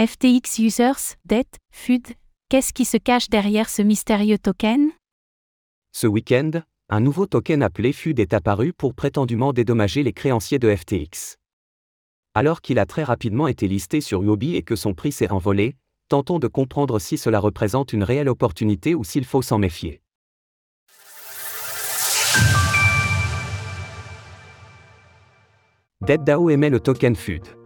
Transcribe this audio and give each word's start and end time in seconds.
FTX 0.00 0.60
Users, 0.60 1.16
DET, 1.24 1.48
FUD, 1.72 2.06
qu'est-ce 2.48 2.72
qui 2.72 2.84
se 2.84 2.96
cache 2.96 3.28
derrière 3.30 3.68
ce 3.68 3.82
mystérieux 3.82 4.38
token? 4.38 4.92
Ce 5.90 6.06
week-end, 6.06 6.52
un 6.88 7.00
nouveau 7.00 7.26
token 7.26 7.64
appelé 7.64 7.92
FUD 7.92 8.20
est 8.20 8.32
apparu 8.32 8.72
pour 8.72 8.94
prétendument 8.94 9.52
dédommager 9.52 10.04
les 10.04 10.12
créanciers 10.12 10.60
de 10.60 10.72
FTX. 10.72 11.34
Alors 12.34 12.60
qu'il 12.60 12.78
a 12.78 12.86
très 12.86 13.02
rapidement 13.02 13.48
été 13.48 13.66
listé 13.66 14.00
sur 14.00 14.20
Huobi 14.20 14.54
et 14.54 14.62
que 14.62 14.76
son 14.76 14.94
prix 14.94 15.10
s'est 15.10 15.32
envolé, 15.32 15.74
tentons 16.08 16.38
de 16.38 16.46
comprendre 16.46 17.00
si 17.00 17.18
cela 17.18 17.40
représente 17.40 17.92
une 17.92 18.04
réelle 18.04 18.28
opportunité 18.28 18.94
ou 18.94 19.02
s'il 19.02 19.24
faut 19.24 19.42
s'en 19.42 19.58
méfier. 19.58 20.00
DeadDAO 26.02 26.50
émet 26.50 26.70
le 26.70 26.78
token 26.78 27.16
FUD. 27.16 27.57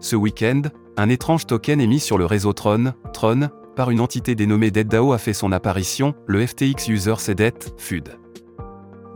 Ce 0.00 0.14
week-end, 0.14 0.62
un 0.98 1.08
étrange 1.08 1.46
token 1.46 1.80
émis 1.80 2.00
sur 2.00 2.18
le 2.18 2.26
réseau 2.26 2.52
Tron, 2.52 2.92
Tron, 3.12 3.48
par 3.76 3.90
une 3.90 4.00
entité 4.00 4.34
dénommée 4.34 4.70
DeadDAO 4.70 5.12
a 5.12 5.18
fait 5.18 5.32
son 5.32 5.52
apparition, 5.52 6.14
le 6.26 6.46
FTX 6.46 6.88
User 6.88 7.14
CDET, 7.18 7.74
FUD. 7.78 8.18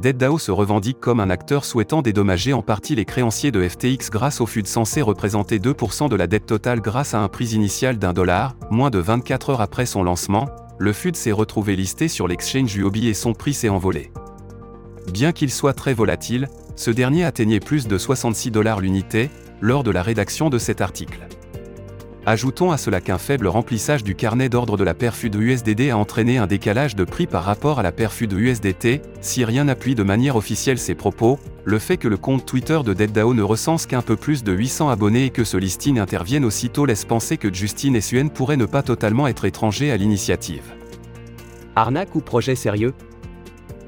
DeadDAO 0.00 0.38
se 0.38 0.50
revendique 0.50 1.00
comme 1.00 1.20
un 1.20 1.30
acteur 1.30 1.64
souhaitant 1.64 2.02
dédommager 2.02 2.52
en 2.52 2.60
partie 2.60 2.94
les 2.94 3.06
créanciers 3.06 3.50
de 3.50 3.66
FTX 3.66 4.10
grâce 4.10 4.42
au 4.42 4.46
FUD 4.46 4.66
censé 4.66 5.00
représenter 5.00 5.58
2% 5.58 6.10
de 6.10 6.16
la 6.16 6.26
dette 6.26 6.44
totale 6.44 6.82
grâce 6.82 7.14
à 7.14 7.20
un 7.20 7.28
prix 7.28 7.54
initial 7.54 7.98
d'un 7.98 8.12
dollar, 8.12 8.56
moins 8.70 8.90
de 8.90 8.98
24 8.98 9.50
heures 9.50 9.60
après 9.62 9.86
son 9.86 10.02
lancement, 10.02 10.46
le 10.78 10.92
FUD 10.92 11.16
s'est 11.16 11.32
retrouvé 11.32 11.74
listé 11.76 12.08
sur 12.08 12.28
l'exchange 12.28 12.74
Huobi 12.74 13.08
et 13.08 13.14
son 13.14 13.32
prix 13.32 13.54
s'est 13.54 13.70
envolé. 13.70 14.12
Bien 15.10 15.32
qu'il 15.32 15.50
soit 15.50 15.72
très 15.72 15.94
volatile, 15.94 16.48
ce 16.76 16.90
dernier 16.90 17.24
atteignait 17.24 17.60
plus 17.60 17.88
de 17.88 17.98
66 17.98 18.50
dollars 18.50 18.80
l'unité, 18.80 19.30
lors 19.60 19.82
de 19.82 19.90
la 19.90 20.02
rédaction 20.02 20.50
de 20.50 20.58
cet 20.58 20.80
article. 20.80 21.26
Ajoutons 22.28 22.72
à 22.72 22.76
cela 22.76 23.00
qu'un 23.00 23.18
faible 23.18 23.46
remplissage 23.46 24.02
du 24.02 24.16
carnet 24.16 24.48
d'ordre 24.48 24.76
de 24.76 24.82
la 24.82 24.94
de 24.94 25.38
USDD 25.38 25.90
a 25.90 25.96
entraîné 25.96 26.38
un 26.38 26.48
décalage 26.48 26.96
de 26.96 27.04
prix 27.04 27.28
par 27.28 27.44
rapport 27.44 27.78
à 27.78 27.84
la 27.84 27.92
de 27.92 28.36
USDT, 28.36 29.00
si 29.20 29.44
rien 29.44 29.64
n'appuie 29.64 29.94
de 29.94 30.02
manière 30.02 30.34
officielle 30.34 30.78
ces 30.78 30.96
propos, 30.96 31.38
le 31.64 31.78
fait 31.78 31.98
que 31.98 32.08
le 32.08 32.16
compte 32.16 32.44
Twitter 32.44 32.80
de 32.84 32.92
DeadDAO 32.94 33.32
ne 33.32 33.42
recense 33.42 33.86
qu'un 33.86 34.02
peu 34.02 34.16
plus 34.16 34.42
de 34.42 34.52
800 34.52 34.88
abonnés 34.88 35.26
et 35.26 35.30
que 35.30 35.44
ce 35.44 35.56
listing 35.56 36.00
intervienne 36.00 36.44
aussitôt 36.44 36.84
laisse 36.84 37.04
penser 37.04 37.36
que 37.36 37.54
Justin 37.54 38.00
Suen 38.00 38.28
pourrait 38.28 38.56
ne 38.56 38.66
pas 38.66 38.82
totalement 38.82 39.28
être 39.28 39.44
étranger 39.44 39.92
à 39.92 39.96
l'initiative. 39.96 40.64
Arnaque 41.76 42.16
ou 42.16 42.20
projet 42.20 42.56
sérieux? 42.56 42.92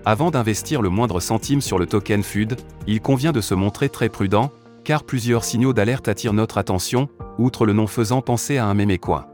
Avant 0.09 0.31
d'investir 0.31 0.81
le 0.81 0.89
moindre 0.89 1.21
centime 1.21 1.61
sur 1.61 1.79
le 1.79 1.85
token 1.85 2.23
FUD, 2.23 2.57
il 2.87 3.03
convient 3.03 3.31
de 3.31 3.43
se 3.43 3.53
montrer 3.53 3.91
très 3.91 4.09
prudent, 4.09 4.51
car 4.83 5.05
plusieurs 5.05 5.45
signaux 5.45 5.75
d'alerte 5.75 6.09
attirent 6.09 6.33
notre 6.33 6.57
attention, 6.57 7.11
outre 7.37 7.67
le 7.67 7.75
nom 7.75 7.87
faisant 7.87 8.23
penser 8.23 8.57
à 8.57 8.65
un 8.65 8.73
mémécoin. 8.73 9.27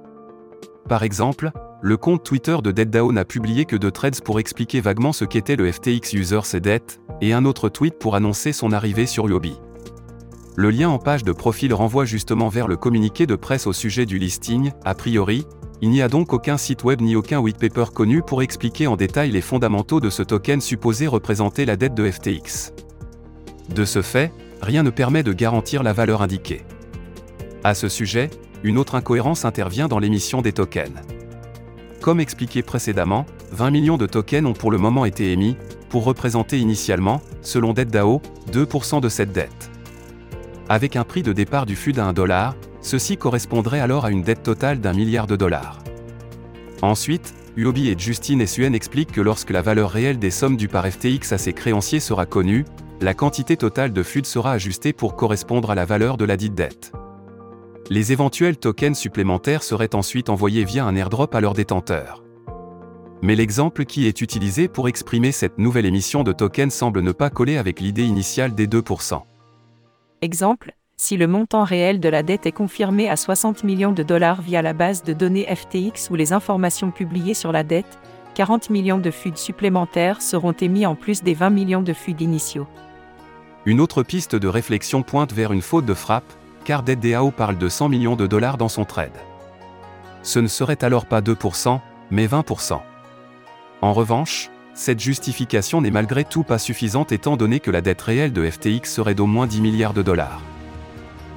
Par 0.88 1.04
exemple, 1.04 1.52
le 1.80 1.96
compte 1.96 2.24
Twitter 2.24 2.56
de 2.60 2.72
DeadDAO 2.72 3.12
n'a 3.12 3.24
publié 3.24 3.66
que 3.66 3.76
deux 3.76 3.92
threads 3.92 4.20
pour 4.24 4.40
expliquer 4.40 4.80
vaguement 4.80 5.12
ce 5.12 5.24
qu'était 5.24 5.54
le 5.54 5.70
FTX 5.70 6.12
User 6.14 6.40
CDET, 6.42 6.98
et 7.20 7.32
un 7.32 7.44
autre 7.44 7.68
tweet 7.68 7.96
pour 8.00 8.16
annoncer 8.16 8.52
son 8.52 8.72
arrivée 8.72 9.06
sur 9.06 9.30
Yobi. 9.30 9.60
Le 10.56 10.70
lien 10.70 10.88
en 10.88 10.98
page 10.98 11.22
de 11.22 11.30
profil 11.30 11.72
renvoie 11.72 12.04
justement 12.04 12.48
vers 12.48 12.66
le 12.66 12.76
communiqué 12.76 13.26
de 13.26 13.36
presse 13.36 13.68
au 13.68 13.72
sujet 13.72 14.06
du 14.06 14.18
listing, 14.18 14.72
a 14.84 14.96
priori, 14.96 15.46
il 15.80 15.90
n'y 15.90 16.02
a 16.02 16.08
donc 16.08 16.32
aucun 16.32 16.56
site 16.56 16.84
web 16.84 17.00
ni 17.00 17.16
aucun 17.16 17.38
white 17.38 17.58
paper 17.58 17.86
connu 17.92 18.22
pour 18.22 18.42
expliquer 18.42 18.86
en 18.86 18.96
détail 18.96 19.30
les 19.30 19.40
fondamentaux 19.40 20.00
de 20.00 20.10
ce 20.10 20.22
token 20.22 20.60
supposé 20.60 21.06
représenter 21.06 21.64
la 21.64 21.76
dette 21.76 21.94
de 21.94 22.10
FTX. 22.10 22.72
De 23.74 23.84
ce 23.84 24.02
fait, 24.02 24.32
rien 24.62 24.82
ne 24.82 24.90
permet 24.90 25.22
de 25.22 25.32
garantir 25.32 25.82
la 25.82 25.92
valeur 25.92 26.22
indiquée. 26.22 26.62
À 27.64 27.74
ce 27.74 27.88
sujet, 27.88 28.30
une 28.62 28.78
autre 28.78 28.94
incohérence 28.94 29.44
intervient 29.44 29.88
dans 29.88 29.98
l'émission 29.98 30.42
des 30.42 30.52
tokens. 30.52 31.00
Comme 32.00 32.20
expliqué 32.20 32.62
précédemment, 32.62 33.26
20 33.52 33.70
millions 33.70 33.96
de 33.96 34.06
tokens 34.06 34.46
ont 34.46 34.52
pour 34.52 34.70
le 34.70 34.78
moment 34.78 35.04
été 35.04 35.32
émis, 35.32 35.56
pour 35.88 36.04
représenter 36.04 36.58
initialement, 36.58 37.20
selon 37.40 37.72
DeadDAO, 37.72 38.20
2% 38.52 39.00
de 39.00 39.08
cette 39.08 39.32
dette. 39.32 39.70
Avec 40.68 40.96
un 40.96 41.04
prix 41.04 41.22
de 41.22 41.32
départ 41.32 41.66
du 41.66 41.76
FUD 41.76 41.98
à 41.98 42.06
1 42.06 42.12
dollar, 42.12 42.54
ceci 42.84 43.16
correspondrait 43.16 43.80
alors 43.80 44.04
à 44.04 44.10
une 44.10 44.22
dette 44.22 44.42
totale 44.42 44.80
d'un 44.80 44.92
milliard 44.92 45.26
de 45.26 45.36
dollars. 45.36 45.82
Ensuite, 46.82 47.34
Uobi 47.56 47.88
et 47.88 47.98
Justine 47.98 48.46
Suen 48.46 48.74
expliquent 48.74 49.12
que 49.12 49.20
lorsque 49.20 49.50
la 49.50 49.62
valeur 49.62 49.90
réelle 49.90 50.18
des 50.18 50.30
sommes 50.30 50.56
dues 50.56 50.68
par 50.68 50.86
FTX 50.86 51.32
à 51.32 51.38
ses 51.38 51.54
créanciers 51.54 52.00
sera 52.00 52.26
connue, 52.26 52.64
la 53.00 53.14
quantité 53.14 53.56
totale 53.56 53.92
de 53.92 54.02
FUD 54.02 54.26
sera 54.26 54.52
ajustée 54.52 54.92
pour 54.92 55.16
correspondre 55.16 55.70
à 55.70 55.74
la 55.74 55.84
valeur 55.84 56.16
de 56.16 56.24
la 56.24 56.36
dite 56.36 56.54
dette. 56.54 56.92
Les 57.90 58.12
éventuels 58.12 58.56
tokens 58.56 58.98
supplémentaires 58.98 59.62
seraient 59.62 59.94
ensuite 59.94 60.28
envoyés 60.30 60.64
via 60.64 60.84
un 60.84 60.94
airdrop 60.94 61.34
à 61.34 61.40
leurs 61.40 61.54
détenteurs. 61.54 62.22
Mais 63.22 63.34
l'exemple 63.34 63.84
qui 63.84 64.06
est 64.06 64.20
utilisé 64.20 64.68
pour 64.68 64.88
exprimer 64.88 65.32
cette 65.32 65.58
nouvelle 65.58 65.86
émission 65.86 66.22
de 66.22 66.32
tokens 66.32 66.72
semble 66.72 67.00
ne 67.00 67.12
pas 67.12 67.30
coller 67.30 67.56
avec 67.56 67.80
l'idée 67.80 68.04
initiale 68.04 68.54
des 68.54 68.66
2%. 68.66 69.22
Exemple, 70.20 70.74
si 71.04 71.18
le 71.18 71.26
montant 71.26 71.64
réel 71.64 72.00
de 72.00 72.08
la 72.08 72.22
dette 72.22 72.46
est 72.46 72.52
confirmé 72.52 73.10
à 73.10 73.16
60 73.16 73.62
millions 73.62 73.92
de 73.92 74.02
dollars 74.02 74.40
via 74.40 74.62
la 74.62 74.72
base 74.72 75.02
de 75.02 75.12
données 75.12 75.46
FTX 75.54 76.08
ou 76.08 76.14
les 76.14 76.32
informations 76.32 76.90
publiées 76.90 77.34
sur 77.34 77.52
la 77.52 77.62
dette, 77.62 77.98
40 78.32 78.70
millions 78.70 78.96
de 78.96 79.10
FUD 79.10 79.36
supplémentaires 79.36 80.22
seront 80.22 80.52
émis 80.52 80.86
en 80.86 80.94
plus 80.94 81.22
des 81.22 81.34
20 81.34 81.50
millions 81.50 81.82
de 81.82 81.92
FUD 81.92 82.22
initiaux. 82.22 82.66
Une 83.66 83.82
autre 83.82 84.02
piste 84.02 84.34
de 84.34 84.48
réflexion 84.48 85.02
pointe 85.02 85.34
vers 85.34 85.52
une 85.52 85.60
faute 85.60 85.84
de 85.84 85.92
frappe, 85.92 86.32
car 86.64 86.82
DeadDAO 86.82 87.32
parle 87.32 87.58
de 87.58 87.68
100 87.68 87.90
millions 87.90 88.16
de 88.16 88.26
dollars 88.26 88.56
dans 88.56 88.70
son 88.70 88.86
trade. 88.86 89.18
Ce 90.22 90.38
ne 90.38 90.48
serait 90.48 90.82
alors 90.82 91.04
pas 91.04 91.20
2%, 91.20 91.80
mais 92.12 92.26
20%. 92.26 92.80
En 93.82 93.92
revanche, 93.92 94.48
cette 94.72 95.00
justification 95.00 95.82
n'est 95.82 95.90
malgré 95.90 96.24
tout 96.24 96.44
pas 96.44 96.58
suffisante 96.58 97.12
étant 97.12 97.36
donné 97.36 97.60
que 97.60 97.70
la 97.70 97.82
dette 97.82 98.00
réelle 98.00 98.32
de 98.32 98.48
FTX 98.48 98.90
serait 98.90 99.14
d'au 99.14 99.26
moins 99.26 99.46
10 99.46 99.60
milliards 99.60 99.92
de 99.92 100.00
dollars. 100.00 100.40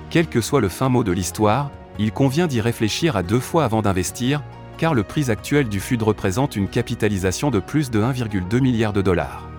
Quel 0.09 0.28
que 0.28 0.41
soit 0.41 0.62
le 0.62 0.69
fin 0.69 0.90
mot 0.90 1.03
de 1.03 1.12
l'histoire, 1.12 1.69
il 2.00 2.12
convient 2.12 2.47
d'y 2.47 2.62
réfléchir 2.62 3.18
à 3.18 3.23
deux 3.23 3.40
fois 3.40 3.66
avant 3.66 3.81
d'investir, 3.81 4.41
car 4.78 4.94
le 4.94 5.03
prix 5.03 5.29
actuel 5.29 5.68
du 5.68 5.79
FUD 5.79 6.01
représente 6.01 6.56
une 6.56 6.69
capitalisation 6.69 7.51
de 7.51 7.59
plus 7.59 7.91
de 7.91 8.01
1,2 8.01 8.62
milliard 8.62 8.94
de 8.94 9.01
dollars. 9.01 9.50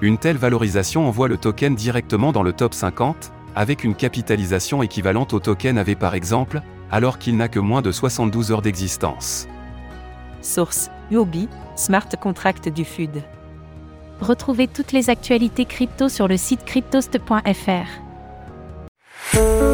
Une 0.00 0.16
telle 0.16 0.38
valorisation 0.38 1.06
envoie 1.06 1.28
le 1.28 1.36
token 1.36 1.74
directement 1.74 2.32
dans 2.32 2.42
le 2.42 2.52
top 2.52 2.72
50, 2.72 3.32
avec 3.54 3.84
une 3.84 3.94
capitalisation 3.94 4.82
équivalente 4.82 5.34
au 5.34 5.40
token 5.40 5.76
AV 5.76 5.96
par 5.96 6.14
exemple, 6.14 6.62
alors 6.90 7.18
qu'il 7.18 7.36
n'a 7.36 7.48
que 7.48 7.58
moins 7.58 7.82
de 7.82 7.92
72 7.92 8.52
heures 8.52 8.62
d'existence. 8.62 9.46
Source 10.40 10.90
Huobi, 11.10 11.48
Smart 11.76 12.08
Contract 12.18 12.68
du 12.68 12.84
FUD. 12.84 13.22
Retrouvez 14.22 14.68
toutes 14.68 14.92
les 14.92 15.10
actualités 15.10 15.66
crypto 15.66 16.08
sur 16.08 16.28
le 16.28 16.36
site 16.38 16.64
cryptost.fr. 16.64 18.09
Thank 19.32 19.60
you. 19.62 19.69